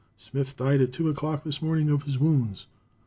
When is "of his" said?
1.91-2.17